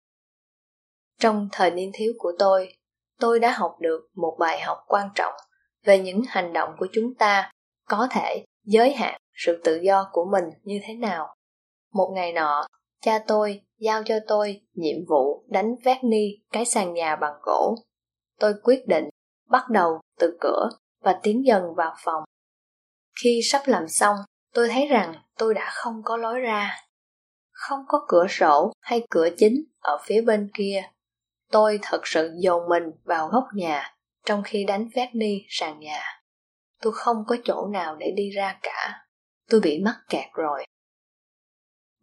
Trong 1.20 1.50
thời 1.52 1.72
niên 1.72 1.92
thiếu 1.94 2.14
của 2.18 2.32
tôi 2.40 2.74
tôi 3.20 3.40
đã 3.40 3.52
học 3.52 3.76
được 3.80 4.08
một 4.16 4.36
bài 4.40 4.62
học 4.62 4.78
quan 4.88 5.10
trọng 5.16 5.34
về 5.84 6.00
những 6.00 6.22
hành 6.28 6.54
động 6.54 6.76
của 6.80 6.88
chúng 6.92 7.16
ta 7.16 7.52
có 7.88 8.08
thể 8.12 8.46
giới 8.66 8.94
hạn 8.94 9.22
sự 9.34 9.62
tự 9.64 9.80
do 9.84 10.10
của 10.12 10.26
mình 10.26 10.44
như 10.64 10.80
thế 10.84 10.94
nào. 10.94 11.36
Một 11.94 12.12
ngày 12.16 12.34
nọ 12.34 12.68
cha 13.02 13.20
tôi 13.28 13.62
giao 13.78 14.04
cho 14.06 14.16
tôi 14.28 14.62
nhiệm 14.74 15.06
vụ 15.10 15.46
đánh 15.48 15.76
vét 15.84 15.98
ni 16.04 16.28
cái 16.52 16.66
sàn 16.66 16.94
nhà 16.94 17.16
bằng 17.16 17.34
gỗ. 17.44 17.76
Tôi 18.40 18.54
quyết 18.64 18.88
định 18.88 19.10
bắt 19.50 19.70
đầu 19.70 20.00
từ 20.20 20.38
cửa 20.42 20.70
và 21.04 21.20
tiến 21.24 21.46
dần 21.46 21.64
vào 21.76 21.96
phòng. 22.04 22.24
Khi 23.24 23.42
sắp 23.44 23.62
làm 23.66 23.88
xong, 23.88 24.16
tôi 24.54 24.68
thấy 24.68 24.88
rằng 24.88 25.16
tôi 25.40 25.54
đã 25.54 25.70
không 25.74 26.02
có 26.06 26.18
lối 26.18 26.40
ra. 26.40 26.76
Không 27.52 27.80
có 27.88 28.06
cửa 28.08 28.26
sổ 28.30 28.72
hay 28.80 29.08
cửa 29.10 29.30
chính 29.38 29.64
ở 29.80 29.98
phía 30.04 30.22
bên 30.22 30.52
kia. 30.54 30.84
Tôi 31.52 31.80
thật 31.82 32.08
sự 32.08 32.32
dồn 32.40 32.70
mình 32.70 32.84
vào 33.04 33.28
góc 33.28 33.44
nhà, 33.54 33.96
trong 34.26 34.44
khi 34.46 34.64
đánh 34.64 34.90
vét 34.96 35.10
ni 35.16 35.42
sàn 35.50 35.80
nhà. 35.80 36.02
Tôi 36.82 36.94
không 36.94 37.24
có 37.28 37.36
chỗ 37.44 37.68
nào 37.68 37.96
để 37.96 38.12
đi 38.16 38.30
ra 38.30 38.60
cả. 38.64 39.06
Tôi 39.50 39.60
bị 39.62 39.80
mắc 39.80 39.98
kẹt 40.10 40.26
rồi. 40.34 40.66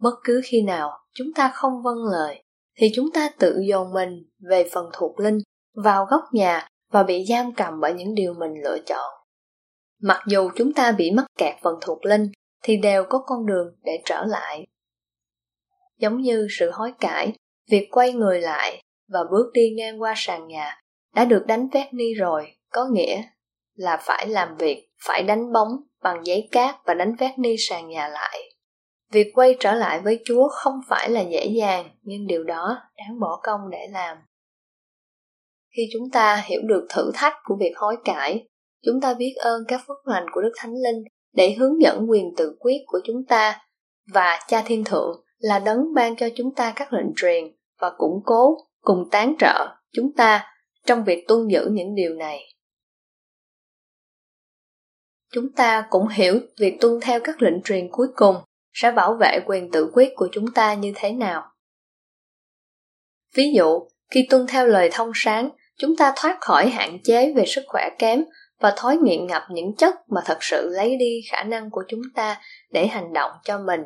bất 0.00 0.14
cứ 0.24 0.40
khi 0.44 0.62
nào 0.62 0.98
chúng 1.14 1.34
ta 1.34 1.50
không 1.54 1.82
vâng 1.82 2.04
lời, 2.12 2.44
thì 2.76 2.90
chúng 2.94 3.10
ta 3.14 3.28
tự 3.38 3.60
dồn 3.68 3.92
mình 3.92 4.30
về 4.50 4.68
phần 4.72 4.90
thuộc 4.92 5.20
linh, 5.20 5.38
vào 5.74 6.04
góc 6.04 6.22
nhà 6.32 6.68
và 6.92 7.02
bị 7.02 7.24
giam 7.28 7.54
cầm 7.54 7.80
bởi 7.80 7.94
những 7.94 8.14
điều 8.14 8.34
mình 8.34 8.52
lựa 8.64 8.78
chọn 8.86 9.16
mặc 10.02 10.20
dù 10.28 10.50
chúng 10.56 10.72
ta 10.72 10.92
bị 10.92 11.10
mắc 11.10 11.26
kẹt 11.38 11.54
phần 11.62 11.74
thuộc 11.80 12.04
linh 12.04 12.30
thì 12.66 12.76
đều 12.76 13.04
có 13.08 13.18
con 13.18 13.46
đường 13.46 13.76
để 13.85 14.02
trở 14.04 14.25
lại. 14.25 14.66
Giống 15.99 16.20
như 16.20 16.46
sự 16.50 16.70
hối 16.70 16.92
cải, 17.00 17.32
việc 17.70 17.88
quay 17.90 18.12
người 18.12 18.40
lại 18.40 18.82
và 19.08 19.20
bước 19.30 19.50
đi 19.54 19.70
ngang 19.76 20.02
qua 20.02 20.14
sàn 20.16 20.49
nhà 20.49 20.80
đã 21.14 21.25
được 21.25 21.44
đánh 21.46 21.68
vét 21.73 21.94
ni 21.94 22.14
rồi, 22.14 22.56
có 22.70 22.87
nghĩa 22.92 23.23
là 23.75 23.96
phải 24.02 24.26
làm 24.28 24.56
việc, 24.56 24.88
phải 25.06 25.23
đánh 25.23 25.52
bóng 25.52 25.70
bằng 26.02 26.26
giấy 26.26 26.49
cát 26.52 26.75
và 26.87 26.94
đánh 26.94 27.14
vét 27.18 27.38
ni 27.38 27.54
sàn 27.58 27.88
nhà 27.88 28.08
lại. 28.08 28.52
Việc 29.12 29.32
quay 29.35 29.56
trở 29.61 29.75
lại 29.75 30.00
với 30.00 30.20
chúa 30.25 30.49
không 30.49 30.80
phải 30.88 31.11
là 31.11 31.20
dễ 31.20 31.46
dàng, 31.46 31.90
nhưng 32.02 32.26
điều 32.26 32.44
đó 32.44 32.78
đáng 32.96 33.20
bỏ 33.20 33.40
công 33.42 33.61
để 33.70 33.87
làm. 33.90 34.18
Khi 35.76 35.82
chúng 35.92 36.11
ta 36.12 36.44
hiểu 36.46 36.61
được 36.64 36.87
thử 36.90 37.11
thách 37.14 37.35
của 37.44 37.56
việc 37.61 37.73
hối 37.76 37.96
cải, 38.04 38.49
chúng 38.85 39.00
ta 39.00 39.14
biết 39.14 39.35
ơn 39.37 39.62
các 39.68 39.80
phước 39.87 40.06
lành 40.06 40.26
của 40.32 40.40
đức 40.40 40.52
thánh 40.56 40.73
linh 40.73 41.04
để 41.36 41.54
hướng 41.58 41.82
dẫn 41.82 42.10
quyền 42.10 42.34
tự 42.36 42.56
quyết 42.60 42.78
của 42.86 43.00
chúng 43.04 43.24
ta 43.28 43.60
và 44.12 44.38
cha 44.48 44.62
thiên 44.66 44.84
thượng 44.84 45.24
là 45.38 45.58
đấng 45.58 45.94
ban 45.94 46.16
cho 46.16 46.28
chúng 46.36 46.54
ta 46.54 46.72
các 46.76 46.92
lệnh 46.92 47.12
truyền 47.16 47.44
và 47.80 47.90
củng 47.98 48.22
cố, 48.24 48.56
cùng 48.80 49.08
tán 49.10 49.34
trợ 49.38 49.66
chúng 49.92 50.12
ta 50.16 50.46
trong 50.86 51.04
việc 51.04 51.24
tuân 51.28 51.48
giữ 51.48 51.68
những 51.70 51.94
điều 51.94 52.14
này. 52.14 52.40
Chúng 55.32 55.52
ta 55.52 55.86
cũng 55.90 56.08
hiểu 56.08 56.40
việc 56.58 56.76
tuân 56.80 57.00
theo 57.02 57.20
các 57.24 57.42
lệnh 57.42 57.62
truyền 57.62 57.88
cuối 57.92 58.08
cùng 58.16 58.36
sẽ 58.72 58.92
bảo 58.92 59.14
vệ 59.20 59.40
quyền 59.46 59.70
tự 59.70 59.90
quyết 59.94 60.12
của 60.16 60.28
chúng 60.32 60.52
ta 60.52 60.74
như 60.74 60.92
thế 60.94 61.12
nào. 61.12 61.42
Ví 63.34 63.52
dụ, 63.56 63.88
khi 64.10 64.26
tuân 64.30 64.46
theo 64.46 64.66
lời 64.66 64.88
thông 64.92 65.10
sáng, 65.14 65.50
chúng 65.78 65.96
ta 65.96 66.12
thoát 66.16 66.38
khỏi 66.40 66.68
hạn 66.68 66.98
chế 67.04 67.32
về 67.32 67.44
sức 67.46 67.62
khỏe 67.66 67.90
kém 67.98 68.24
và 68.60 68.75
thói 68.76 68.96
nghiện 68.96 69.26
ngập 69.26 69.42
những 69.50 69.76
chất 69.76 69.94
mà 70.08 70.20
thật 70.25 70.38
sự 70.40 70.68
lấy 70.72 70.96
đi 70.96 71.20
khả 71.30 71.42
năng 71.42 71.70
của 71.70 71.84
chúng 71.88 72.02
ta 72.14 72.40
để 72.70 72.86
hành 72.86 73.12
động 73.12 73.30
cho 73.44 73.58
mình. 73.58 73.80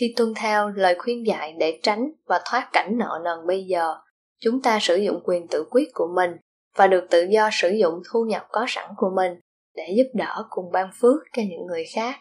Khi 0.00 0.14
tuân 0.16 0.34
theo 0.36 0.68
lời 0.68 0.94
khuyên 0.98 1.26
dạy 1.26 1.54
để 1.58 1.80
tránh 1.82 2.10
và 2.26 2.40
thoát 2.50 2.68
cảnh 2.72 2.92
nợ 2.98 3.20
nần 3.24 3.46
bây 3.46 3.64
giờ, 3.64 3.94
chúng 4.40 4.62
ta 4.62 4.78
sử 4.80 4.96
dụng 4.96 5.20
quyền 5.24 5.48
tự 5.48 5.64
quyết 5.70 5.88
của 5.94 6.08
mình 6.16 6.30
và 6.76 6.86
được 6.86 7.06
tự 7.10 7.26
do 7.30 7.48
sử 7.52 7.70
dụng 7.70 7.94
thu 8.12 8.24
nhập 8.24 8.46
có 8.50 8.64
sẵn 8.68 8.90
của 8.96 9.10
mình 9.16 9.32
để 9.76 9.94
giúp 9.96 10.10
đỡ 10.14 10.44
cùng 10.50 10.72
ban 10.72 10.90
phước 11.00 11.16
cho 11.36 11.42
những 11.50 11.66
người 11.66 11.84
khác. 11.94 12.16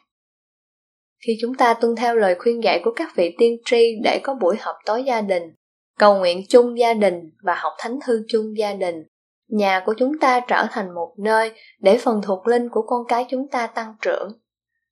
Khi 1.27 1.38
chúng 1.41 1.55
ta 1.55 1.74
tuân 1.74 1.96
theo 1.96 2.15
lời 2.15 2.36
khuyên 2.39 2.63
dạy 2.63 2.82
của 2.84 2.94
các 2.96 3.15
vị 3.15 3.36
tiên 3.38 3.58
tri 3.65 4.00
để 4.03 4.20
có 4.24 4.34
buổi 4.34 4.55
họp 4.60 4.75
tối 4.86 5.03
gia 5.03 5.22
đình, 5.22 5.44
cầu 6.00 6.20
nguyện 6.20 6.41
chung 6.50 6.79
gia 6.79 6.94
đình 6.94 7.32
và 7.44 7.55
học 7.55 7.74
thánh 7.79 8.00
thư 8.05 8.25
chung 8.27 8.58
gia 8.58 8.74
đình 8.74 9.03
nhà 9.48 9.84
của 9.86 9.94
chúng 9.98 10.20
ta 10.20 10.40
trở 10.40 10.68
thành 10.72 10.96
một 10.96 11.14
nơi 11.18 11.52
để 11.80 11.98
phần 11.98 12.22
thuộc 12.24 12.48
linh 12.48 12.70
của 12.70 12.82
con 12.82 13.02
cái 13.08 13.25
chúng 13.30 13.48
ta 13.52 13.68
tăng 13.68 13.96
trưởng. 14.02 14.32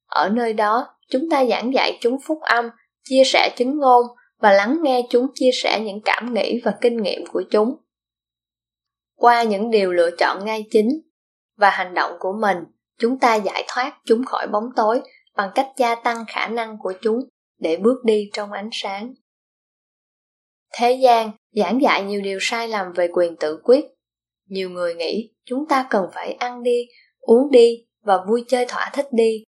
Ở 0.06 0.30
nơi 0.30 0.54
đó, 0.54 0.88
chúng 1.10 1.30
ta 1.30 1.46
giảng 1.46 1.74
dạy 1.74 1.98
chúng 2.02 2.18
phúc 2.28 2.38
âm, 2.42 2.70
chia 3.04 3.24
sẻ 3.26 3.50
chứng 3.58 3.80
ngôn 3.80 4.06
và 4.40 4.52
lắng 4.52 4.78
nghe 4.82 5.02
chúng 5.10 5.28
chia 5.34 5.50
sẻ 5.64 5.80
những 5.80 6.00
cảm 6.06 6.34
nghĩ 6.34 6.62
và 6.64 6.78
kinh 6.82 7.02
nghiệm 7.02 7.26
của 7.32 7.44
chúng. 7.52 7.76
Qua 9.16 9.44
những 9.44 9.72
điều 9.72 9.94
lựa 9.94 10.10
chọn 10.20 10.46
ngay 10.46 10.66
chính 10.72 11.02
và 11.58 11.70
hành 11.70 11.94
động 11.94 12.12
của 12.20 12.34
mình, 12.42 12.58
chúng 13.00 13.20
ta 13.20 13.36
giải 13.36 13.66
thoát 13.68 13.98
chúng 14.06 14.26
khỏi 14.26 14.48
bóng 14.48 14.70
tối 14.76 15.02
bằng 15.36 15.52
cách 15.56 15.68
gia 15.78 15.96
tăng 15.96 16.26
khả 16.28 16.48
năng 16.48 16.78
của 16.80 16.94
chúng 17.02 17.20
để 17.60 17.78
bước 17.78 18.04
đi 18.06 18.30
trong 18.34 18.52
ánh 18.52 18.70
sáng. 18.72 19.14
Thế 20.74 20.94
gian 20.94 21.32
giảng 21.52 21.82
dạy 21.82 22.04
nhiều 22.04 22.22
điều 22.22 22.38
sai 22.42 22.68
lầm 22.68 22.94
về 22.96 23.08
quyền 23.14 23.36
tự 23.36 23.60
quyết 23.64 23.86
nhiều 24.54 24.70
người 24.70 24.96
nghĩ 24.96 25.32
chúng 25.46 25.68
ta 25.70 25.88
cần 25.90 26.06
phải 26.14 26.34
ăn 26.34 26.64
đi, 26.64 26.88
uống 27.20 27.52
đi 27.52 27.86
và 28.04 28.18
vui 28.28 28.46
chơi 28.48 28.66
thỏa 28.66 28.90
thích 28.94 29.08
đi. 29.12 29.44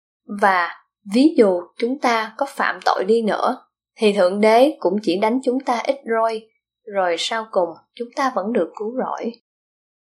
Và 0.40 0.69
ví 1.14 1.35
dụ 1.37 1.61
chúng 1.76 1.99
ta 1.99 2.35
có 2.38 2.47
phạm 2.49 2.78
tội 2.85 3.04
đi 3.04 3.23
nữa, 3.23 3.57
thì 3.97 4.12
thượng 4.12 4.40
đế 4.40 4.76
cũng 4.80 4.97
chỉ 5.02 5.19
đánh 5.19 5.40
chúng 5.45 5.61
ta 5.61 5.83
ít 5.85 5.97
rồi 6.04 6.49
rồi 6.95 7.16
sau 7.19 7.47
cùng 7.50 7.69
chúng 7.95 8.09
ta 8.16 8.33
vẫn 8.35 8.52
được 8.52 8.73
cứu 8.78 8.92
rỗi. 8.97 9.33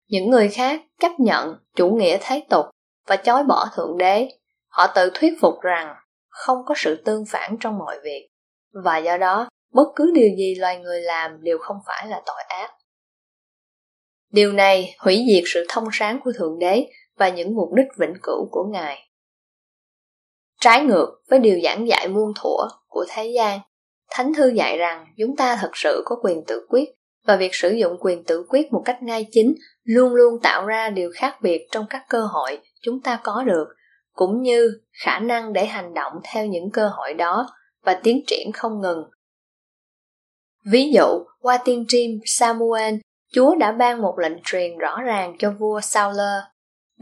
Những 0.07 0.29
người 0.29 0.49
khác 0.49 0.81
chấp 0.99 1.11
nhận 1.19 1.55
chủ 1.75 1.89
nghĩa 1.89 2.17
thế 2.21 2.43
tục 2.49 2.65
và 3.07 3.15
chối 3.15 3.43
bỏ 3.43 3.65
thượng 3.75 3.97
đế. 3.97 4.29
Họ 4.67 4.87
tự 4.95 5.11
thuyết 5.13 5.33
phục 5.41 5.53
rằng 5.61 5.95
không 6.29 6.57
có 6.65 6.75
sự 6.77 7.01
tương 7.05 7.23
phản 7.29 7.57
trong 7.59 7.77
mọi 7.77 7.99
việc. 8.03 8.29
Và 8.83 8.97
do 8.97 9.17
đó, 9.17 9.49
bất 9.73 9.87
cứ 9.95 10.11
điều 10.15 10.29
gì 10.37 10.55
loài 10.55 10.79
người 10.79 11.01
làm 11.01 11.43
đều 11.43 11.57
không 11.57 11.77
phải 11.87 12.07
là 12.07 12.21
tội 12.25 12.43
ác 12.47 12.71
điều 14.33 14.51
này 14.51 14.95
hủy 14.99 15.25
diệt 15.31 15.43
sự 15.45 15.65
thông 15.69 15.87
sáng 15.91 16.19
của 16.23 16.31
thượng 16.37 16.59
đế 16.59 16.87
và 17.17 17.29
những 17.29 17.55
mục 17.55 17.73
đích 17.73 17.85
vĩnh 17.97 18.13
cửu 18.23 18.47
của 18.51 18.63
ngài. 18.71 19.09
Trái 20.61 20.85
ngược 20.85 21.21
với 21.29 21.39
điều 21.39 21.59
giảng 21.63 21.87
dạy 21.87 22.07
muôn 22.07 22.33
thuở 22.41 22.67
của 22.87 23.05
thế 23.09 23.31
gian, 23.35 23.59
thánh 24.11 24.33
thư 24.33 24.49
dạy 24.49 24.77
rằng 24.77 25.05
chúng 25.17 25.35
ta 25.35 25.57
thật 25.61 25.71
sự 25.73 26.01
có 26.05 26.15
quyền 26.23 26.43
tự 26.47 26.65
quyết 26.69 26.89
và 27.25 27.35
việc 27.35 27.55
sử 27.55 27.71
dụng 27.71 27.97
quyền 27.99 28.23
tự 28.23 28.45
quyết 28.49 28.73
một 28.73 28.81
cách 28.85 29.03
ngay 29.03 29.27
chính 29.31 29.55
luôn 29.83 30.13
luôn 30.13 30.39
tạo 30.43 30.65
ra 30.65 30.89
điều 30.89 31.11
khác 31.15 31.37
biệt 31.41 31.67
trong 31.71 31.85
các 31.89 32.05
cơ 32.09 32.25
hội 32.25 32.59
chúng 32.81 33.01
ta 33.01 33.19
có 33.23 33.43
được, 33.43 33.67
cũng 34.13 34.41
như 34.41 34.81
khả 35.03 35.19
năng 35.19 35.53
để 35.53 35.65
hành 35.65 35.93
động 35.93 36.13
theo 36.23 36.45
những 36.45 36.71
cơ 36.71 36.87
hội 36.87 37.13
đó 37.13 37.47
và 37.83 37.99
tiến 38.03 38.21
triển 38.27 38.51
không 38.51 38.81
ngừng. 38.81 39.03
Ví 40.65 40.91
dụ, 40.91 41.25
qua 41.39 41.59
tiên 41.65 41.85
tri 41.87 42.19
samuel 42.25 42.95
chúa 43.33 43.55
đã 43.55 43.71
ban 43.71 44.01
một 44.01 44.19
lệnh 44.19 44.37
truyền 44.43 44.77
rõ 44.77 45.01
ràng 45.01 45.35
cho 45.39 45.51
vua 45.51 45.81
sauler 45.81 46.43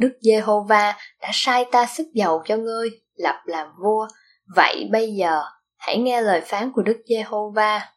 đức 0.02 0.18
giê-hô-va 0.22 0.98
đã 1.22 1.30
sai 1.34 1.66
ta 1.72 1.86
sức 1.86 2.08
dầu 2.14 2.42
cho 2.46 2.58
ngươi, 2.58 2.90
lập 3.16 3.42
làm 3.46 3.68
vua. 3.84 4.08
Vậy 4.56 4.90
bây 4.92 5.14
giờ, 5.14 5.44
hãy 5.78 5.98
nghe 5.98 6.22
lời 6.22 6.42
phán 6.42 6.72
của 6.72 6.82
đức 6.82 7.02
giê-hô-va. 7.06 7.90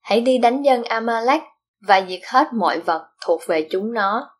Hãy 0.00 0.20
đi 0.20 0.38
đánh 0.38 0.62
dân 0.62 0.82
amalek 0.82 1.42
và 1.80 2.06
diệt 2.08 2.20
hết 2.26 2.46
mọi 2.52 2.80
vật 2.80 3.08
thuộc 3.26 3.40
về 3.46 3.68
chúng 3.70 3.92
nó. 3.92 4.30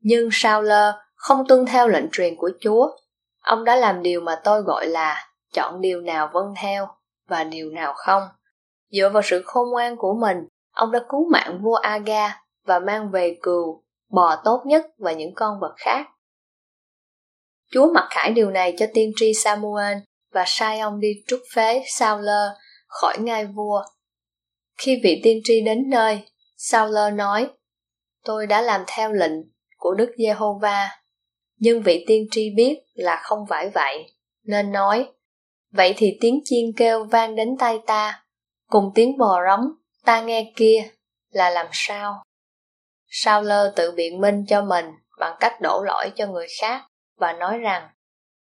Nhưng 0.00 0.28
Sauler 0.32 0.94
không 1.14 1.44
tuân 1.48 1.66
theo 1.66 1.88
lệnh 1.88 2.08
truyền 2.12 2.36
của 2.36 2.50
chúa. 2.60 2.90
Ông 3.42 3.64
đã 3.64 3.76
làm 3.76 4.02
điều 4.02 4.20
mà 4.20 4.40
tôi 4.44 4.62
gọi 4.62 4.86
là 4.86 5.28
chọn 5.52 5.80
điều 5.80 6.00
nào 6.00 6.30
vâng 6.32 6.54
theo 6.62 6.88
và 7.28 7.44
điều 7.44 7.70
nào 7.70 7.92
không. 7.96 8.22
Dựa 8.90 9.08
vào 9.08 9.22
sự 9.22 9.42
khôn 9.44 9.70
ngoan 9.70 9.96
của 9.96 10.14
mình 10.20 10.48
ông 10.76 10.92
đã 10.92 11.00
cứu 11.08 11.28
mạng 11.32 11.60
vua 11.62 11.74
aga 11.74 12.42
và 12.64 12.78
mang 12.78 13.10
về 13.10 13.36
cừu, 13.42 13.84
bò 14.10 14.36
tốt 14.44 14.62
nhất 14.66 14.86
và 14.98 15.12
những 15.12 15.34
con 15.34 15.60
vật 15.60 15.74
khác. 15.76 16.06
Chúa 17.72 17.92
mặc 17.92 18.06
khải 18.10 18.30
điều 18.30 18.50
này 18.50 18.74
cho 18.78 18.86
tiên 18.94 19.12
tri 19.16 19.34
samuel 19.34 19.98
và 20.32 20.44
sai 20.46 20.80
ông 20.80 21.00
đi 21.00 21.08
trút 21.26 21.40
phế 21.54 21.82
Saul 21.86 22.28
khỏi 22.86 23.16
ngai 23.20 23.46
vua. 23.46 23.82
Khi 24.78 25.00
vị 25.04 25.20
tiên 25.24 25.40
tri 25.44 25.60
đến 25.60 25.90
nơi 25.90 26.20
Saul 26.56 26.96
nói, 27.14 27.50
tôi 28.24 28.46
đã 28.46 28.60
làm 28.60 28.84
theo 28.86 29.12
lệnh 29.12 29.32
của 29.76 29.94
đức 29.94 30.14
giê-hô-va, 30.18 30.88
nhưng 31.58 31.82
vị 31.82 32.04
tiên 32.06 32.26
tri 32.30 32.50
biết 32.56 32.78
là 32.94 33.20
không 33.22 33.38
phải 33.48 33.70
vậy, 33.74 34.14
nên 34.44 34.72
nói, 34.72 35.08
vậy 35.72 35.94
thì 35.96 36.18
tiếng 36.20 36.40
chiên 36.44 36.64
kêu 36.76 37.04
vang 37.04 37.36
đến 37.36 37.48
tay 37.58 37.80
ta, 37.86 38.24
cùng 38.66 38.92
tiếng 38.94 39.18
bò 39.18 39.38
rống 39.48 39.85
ta 40.06 40.20
nghe 40.20 40.52
kia 40.56 40.88
là 41.30 41.50
làm 41.50 41.66
sao? 41.72 42.22
Sao 43.08 43.42
lơ 43.42 43.72
tự 43.76 43.92
biện 43.92 44.20
minh 44.20 44.44
cho 44.48 44.62
mình 44.62 44.86
bằng 45.18 45.36
cách 45.40 45.60
đổ 45.60 45.82
lỗi 45.86 46.12
cho 46.16 46.26
người 46.26 46.46
khác 46.60 46.82
và 47.18 47.32
nói 47.32 47.58
rằng, 47.58 47.88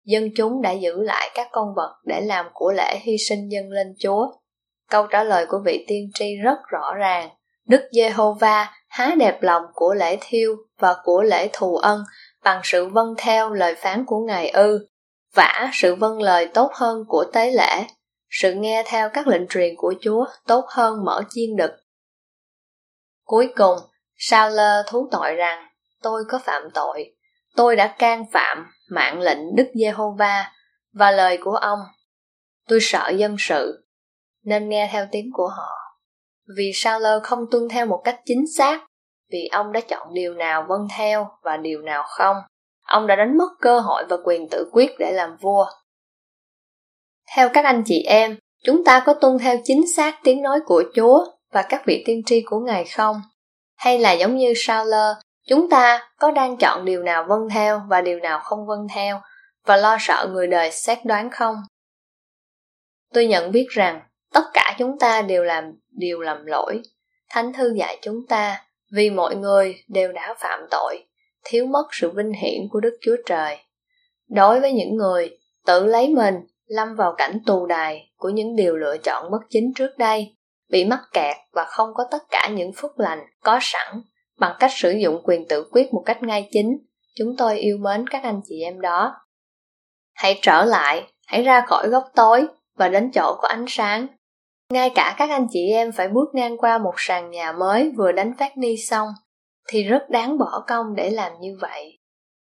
dân 0.06 0.30
chúng 0.38 0.62
đã 0.62 0.72
giữ 0.72 1.02
lại 1.02 1.30
các 1.34 1.48
con 1.52 1.68
vật 1.76 1.96
để 2.06 2.22
làm 2.22 2.46
của 2.54 2.72
lễ 2.72 3.00
hy 3.02 3.18
sinh 3.30 3.52
dâng 3.52 3.70
lên 3.70 3.94
chúa? 4.00 4.28
Câu 4.90 5.08
trả 5.08 5.24
lời 5.24 5.46
của 5.46 5.62
vị 5.66 5.86
tiên 5.88 6.10
tri 6.14 6.36
rất 6.36 6.58
rõ 6.68 6.94
ràng. 6.94 7.30
Đức 7.68 7.82
giê-hô-va 7.92 8.74
há 8.88 9.16
đẹp 9.20 9.42
lòng 9.42 9.64
của 9.74 9.94
lễ 9.94 10.18
thiêu 10.22 10.56
và 10.80 10.96
của 11.04 11.22
lễ 11.22 11.50
thù 11.54 11.76
ân 11.76 12.04
bằng 12.44 12.62
sự 12.64 12.86
vâng 12.86 13.14
theo 13.18 13.54
lời 13.54 13.76
phán 13.76 14.06
của 14.06 14.20
ngài 14.20 14.50
ư, 14.50 14.88
vả 15.34 15.70
sự 15.74 15.96
vâng 15.96 16.22
lời 16.22 16.48
tốt 16.54 16.72
hơn 16.74 17.04
của 17.08 17.26
tế 17.34 17.52
lễ 17.52 17.86
sự 18.42 18.54
nghe 18.54 18.84
theo 18.86 19.10
các 19.10 19.28
lệnh 19.28 19.48
truyền 19.48 19.76
của 19.78 19.94
chúa 20.02 20.26
tốt 20.48 20.66
hơn 20.70 21.06
mở 21.06 21.22
chiên 21.30 21.56
đực. 21.58 21.72
Cuối 23.24 23.54
cùng 23.56 23.78
sao 24.16 24.50
lơ 24.50 24.84
thú 24.88 25.08
tội 25.12 25.36
rằng, 25.36 25.68
tôi 26.02 26.24
có 26.30 26.40
phạm 26.40 26.70
tội. 26.74 27.16
Tôi 27.56 27.76
đã 27.76 27.96
can 28.00 28.26
phạm 28.32 28.66
mạng 28.90 29.22
lệnh 29.22 29.56
đức 29.56 29.68
giê-hô-va 29.74 30.52
và 30.94 31.12
lời 31.12 31.40
của 31.44 31.56
ông. 31.56 31.80
Tôi 32.68 32.80
sợ 32.82 33.10
dân 33.10 33.36
sự, 33.40 33.88
nên 34.44 34.70
nghe 34.70 34.90
theo 34.92 35.08
tiếng 35.12 35.30
của 35.34 35.48
họ. 35.48 35.70
Vì 36.58 36.72
sao 36.74 37.00
lơ 37.00 37.20
không 37.20 37.46
tuân 37.52 37.70
theo 37.70 37.86
một 37.86 38.02
cách 38.04 38.22
chính 38.26 38.44
xác, 38.58 38.86
vì 39.32 39.48
ông 39.52 39.72
đã 39.72 39.80
chọn 39.82 40.14
điều 40.14 40.34
nào 40.34 40.66
vâng 40.70 40.88
theo 40.98 41.30
và 41.42 41.58
điều 41.58 41.82
nào 41.82 42.04
không. 42.08 42.38
Ông 42.84 43.08
đã 43.08 43.16
đánh 43.16 43.38
mất 43.38 43.50
cơ 43.62 43.80
hội 43.80 44.04
và 44.10 44.18
quyền 44.24 44.50
tự 44.50 44.70
quyết 44.72 44.92
để 45.00 45.12
làm 45.12 45.38
vua. 45.42 45.66
Theo 47.36 47.50
các 47.50 47.66
anh 47.66 47.84
chị 47.86 48.04
em, 48.08 48.38
chúng 48.64 48.84
ta 48.84 49.04
có 49.06 49.14
tuân 49.14 49.38
theo 49.40 49.58
chính 49.64 49.84
xác 49.96 50.20
tiếng 50.24 50.42
nói 50.42 50.60
của 50.66 50.84
Chúa 50.96 51.26
và 51.52 51.62
các 51.62 51.82
vị 51.86 52.04
tiên 52.06 52.22
tri 52.26 52.42
của 52.42 52.60
Ngài 52.60 52.86
không? 52.86 53.22
Hay 53.76 54.00
là 54.00 54.12
giống 54.12 54.36
như 54.36 54.54
Sauler, 54.56 55.18
chúng 55.48 55.70
ta 55.70 56.10
có 56.20 56.32
đang 56.32 56.58
chọn 56.58 56.86
điều 56.86 57.04
nào 57.04 57.26
vâng 57.30 57.50
theo 57.54 57.82
và 57.90 58.02
điều 58.02 58.20
nào 58.20 58.40
không 58.40 58.66
vâng 58.68 58.88
theo 58.96 59.22
và 59.66 59.78
lo 59.78 59.98
sợ 60.00 60.28
người 60.32 60.48
đời 60.48 60.72
xét 60.72 61.06
đoán 61.06 61.30
không? 61.32 61.56
Tôi 63.14 63.28
nhận 63.28 63.52
biết 63.52 63.68
rằng 63.70 64.02
tất 64.34 64.44
cả 64.54 64.76
chúng 64.80 65.00
ta 65.00 65.22
đều 65.22 65.44
làm 65.44 65.74
điều 65.92 66.22
lầm 66.22 66.46
lỗi. 66.46 66.82
Thánh 67.30 67.54
thư 67.54 67.74
dạy 67.78 68.00
chúng 68.02 68.28
ta 68.30 68.66
vì 68.92 69.10
mọi 69.10 69.36
người 69.36 69.76
đều 69.88 70.12
đã 70.12 70.36
phạm 70.40 70.60
tội, 70.72 71.06
thiếu 71.44 71.66
mất 71.66 71.88
sự 71.92 72.12
vinh 72.16 72.32
hiển 72.32 72.68
của 72.72 72.80
Đức 72.80 72.98
Chúa 73.02 73.16
Trời. 73.26 73.58
Đối 74.30 74.60
với 74.60 74.72
những 74.72 74.96
người 74.96 75.38
tự 75.66 75.86
lấy 75.86 76.10
mình 76.10 76.36
lâm 76.68 76.96
vào 76.96 77.14
cảnh 77.18 77.40
tù 77.46 77.66
đài 77.66 78.12
của 78.16 78.30
những 78.30 78.56
điều 78.56 78.76
lựa 78.76 78.98
chọn 78.98 79.32
bất 79.32 79.42
chính 79.50 79.74
trước 79.76 79.98
đây, 79.98 80.36
bị 80.70 80.86
mắc 80.86 81.00
kẹt 81.14 81.36
và 81.54 81.66
không 81.66 81.90
có 81.94 82.04
tất 82.12 82.24
cả 82.30 82.50
những 82.54 82.72
phúc 82.76 82.92
lành 82.98 83.20
có 83.44 83.60
sẵn 83.62 84.02
bằng 84.40 84.56
cách 84.60 84.72
sử 84.74 84.92
dụng 84.92 85.22
quyền 85.24 85.48
tự 85.48 85.70
quyết 85.72 85.94
một 85.94 86.04
cách 86.06 86.24
ngay 86.24 86.50
chính, 86.52 86.78
chúng 87.16 87.36
tôi 87.38 87.60
yêu 87.60 87.78
mến 87.78 88.08
các 88.08 88.24
anh 88.24 88.42
chị 88.46 88.62
em 88.62 88.82
đó. 88.82 89.16
Hãy 90.14 90.40
trở 90.42 90.66
lại, 90.66 91.04
hãy 91.28 91.44
ra 91.44 91.66
khỏi 91.68 91.90
góc 91.90 92.04
tối 92.16 92.48
và 92.76 92.90
đến 92.90 93.12
chỗ 93.14 93.36
có 93.42 93.48
ánh 93.48 93.66
sáng. 93.68 94.08
Ngay 94.72 94.92
cả 94.96 95.16
các 95.18 95.30
anh 95.30 95.48
chị 95.50 95.72
em 95.72 95.92
phải 95.92 96.08
bước 96.08 96.30
ngang 96.34 96.58
qua 96.58 96.78
một 96.78 96.94
sàn 96.98 97.32
nhà 97.32 97.52
mới 97.52 97.92
vừa 97.98 98.12
đánh 98.12 98.34
phát 98.40 98.58
ni 98.58 98.78
xong, 98.78 99.08
thì 99.68 99.84
rất 99.84 100.10
đáng 100.10 100.38
bỏ 100.38 100.64
công 100.68 100.96
để 100.96 101.10
làm 101.10 101.32
như 101.40 101.58
vậy. 101.62 102.00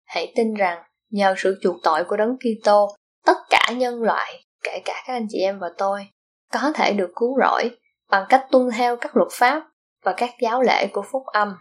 Hãy 0.05 0.33
tin 0.35 0.53
rằng 0.53 0.83
nhờ 1.09 1.35
sự 1.37 1.59
chuộc 1.61 1.75
tội 1.83 2.03
của 2.03 2.17
đấng 2.17 2.37
Kitô, 2.37 2.95
tất 3.25 3.37
cả 3.49 3.65
nhân 3.75 4.03
loại, 4.03 4.43
kể 4.63 4.81
cả 4.85 5.03
các 5.07 5.13
anh 5.13 5.27
chị 5.29 5.39
em 5.39 5.59
và 5.59 5.71
tôi, 5.77 6.07
có 6.53 6.71
thể 6.75 6.93
được 6.93 7.11
cứu 7.15 7.37
rỗi 7.41 7.77
bằng 8.09 8.25
cách 8.29 8.47
tuân 8.51 8.69
theo 8.77 8.95
các 8.95 9.17
luật 9.17 9.29
pháp 9.31 9.63
và 10.03 10.13
các 10.17 10.29
giáo 10.41 10.61
lễ 10.61 10.87
của 10.87 11.03
phúc 11.11 11.23
âm. 11.25 11.57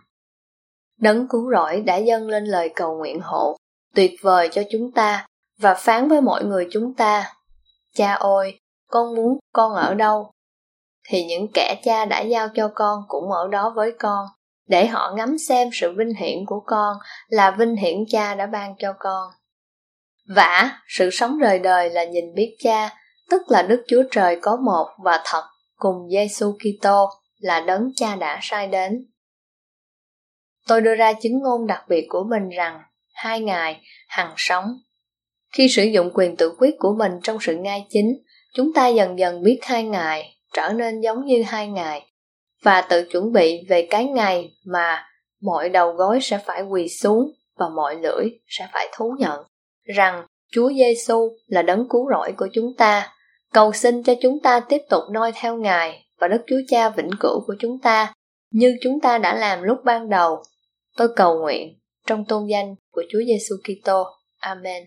Đấng 0.99 1.29
cứu 1.29 1.51
rỗi 1.53 1.81
đã 1.81 1.97
dâng 1.97 2.29
lên 2.29 2.45
lời 2.45 2.73
cầu 2.75 2.99
nguyện 2.99 3.21
hộ, 3.21 3.57
tuyệt 3.95 4.13
vời 4.23 4.49
cho 4.53 4.63
chúng 4.71 4.93
ta 4.93 5.27
và 5.59 5.75
phán 5.75 6.09
với 6.09 6.21
mọi 6.21 6.45
người 6.45 6.69
chúng 6.71 6.95
ta. 6.95 7.33
Cha 7.95 8.15
ôi 8.15 8.59
con 8.91 9.15
muốn 9.15 9.39
con 9.53 9.73
ở 9.73 9.95
đâu? 9.95 10.31
Thì 11.09 11.25
những 11.25 11.47
kẻ 11.55 11.81
cha 11.85 12.05
đã 12.05 12.21
giao 12.21 12.49
cho 12.55 12.71
con 12.75 13.03
cũng 13.09 13.31
ở 13.33 13.49
đó 13.49 13.73
với 13.77 13.93
con, 13.99 14.27
để 14.69 14.87
họ 14.87 15.13
ngắm 15.17 15.39
xem 15.39 15.69
sự 15.73 15.95
vinh 15.99 16.15
hiển 16.15 16.47
của 16.47 16.63
con 16.67 16.97
là 17.29 17.51
vinh 17.51 17.77
hiển 17.77 17.97
cha 18.09 18.35
đã 18.35 18.47
ban 18.47 18.75
cho 18.79 18.95
con. 18.99 19.31
Vả, 20.37 20.79
sự 20.89 21.11
sống 21.11 21.39
rời 21.39 21.59
đời 21.59 21.91
là 21.91 22.05
nhìn 22.05 22.35
biết 22.35 22.57
cha, 22.59 22.91
tức 23.31 23.43
là 23.49 23.63
Đức 23.63 23.85
Chúa 23.89 24.03
Trời 24.11 24.39
có 24.43 24.57
một 24.57 24.89
và 25.05 25.23
thật 25.25 25.43
cùng 25.77 25.97
Giêsu 26.11 26.53
Kitô 26.53 27.09
là 27.39 27.61
đấng 27.61 27.91
cha 27.97 28.17
đã 28.17 28.39
sai 28.43 28.67
đến. 28.67 29.07
Tôi 30.67 30.81
đưa 30.81 30.95
ra 30.95 31.13
chứng 31.13 31.39
ngôn 31.39 31.67
đặc 31.67 31.85
biệt 31.89 32.07
của 32.09 32.25
mình 32.31 32.49
rằng 32.49 32.81
hai 33.15 33.41
ngài 33.41 33.81
hằng 34.09 34.35
sống. 34.37 34.65
Khi 35.53 35.69
sử 35.69 35.85
dụng 35.85 36.11
quyền 36.15 36.37
tự 36.37 36.55
quyết 36.59 36.75
của 36.79 36.95
mình 36.99 37.13
trong 37.23 37.39
sự 37.41 37.57
ngay 37.57 37.87
chính, 37.89 38.23
chúng 38.55 38.73
ta 38.73 38.89
dần 38.89 39.19
dần 39.19 39.43
biết 39.43 39.59
hai 39.63 39.85
ngài 39.85 40.37
trở 40.53 40.73
nên 40.73 41.01
giống 41.01 41.25
như 41.25 41.43
hai 41.43 41.69
ngài 41.69 42.07
và 42.63 42.81
tự 42.81 43.09
chuẩn 43.13 43.33
bị 43.33 43.67
về 43.69 43.87
cái 43.91 44.05
ngày 44.05 44.51
mà 44.67 45.05
mọi 45.43 45.69
đầu 45.69 45.93
gối 45.93 46.19
sẽ 46.23 46.39
phải 46.39 46.63
quỳ 46.63 46.89
xuống 46.89 47.31
và 47.57 47.69
mọi 47.69 47.97
lưỡi 47.97 48.25
sẽ 48.49 48.69
phải 48.73 48.89
thú 48.93 49.15
nhận 49.19 49.45
rằng 49.85 50.27
Chúa 50.53 50.71
Giêsu 50.73 51.37
là 51.47 51.63
đấng 51.63 51.89
cứu 51.89 52.11
rỗi 52.11 52.33
của 52.37 52.49
chúng 52.53 52.75
ta. 52.79 53.13
Cầu 53.53 53.73
xin 53.73 54.03
cho 54.03 54.15
chúng 54.23 54.41
ta 54.43 54.61
tiếp 54.61 54.81
tục 54.91 55.03
noi 55.13 55.33
theo 55.35 55.57
Ngài 55.57 56.07
và 56.19 56.29
Đức 56.29 56.43
Chúa 56.47 56.61
Cha 56.69 56.91
vĩnh 56.91 57.11
cửu 57.21 57.45
của 57.47 57.55
chúng 57.59 57.81
ta, 57.81 58.15
như 58.53 58.77
chúng 58.81 59.01
ta 59.01 59.19
đã 59.19 59.35
làm 59.35 59.63
lúc 59.63 59.79
ban 59.85 60.09
đầu. 60.09 60.43
Tôi 60.97 61.09
cầu 61.17 61.41
nguyện 61.41 61.79
trong 62.07 62.25
tôn 62.25 62.47
danh 62.47 62.75
của 62.93 63.03
Chúa 63.11 63.19
Giêsu 63.27 63.57
Kitô. 63.65 64.05
Amen. 64.39 64.83